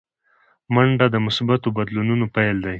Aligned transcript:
منډه 0.73 1.05
د 1.11 1.15
مثبتو 1.25 1.67
بدلونونو 1.77 2.25
پیل 2.35 2.55
دی 2.63 2.69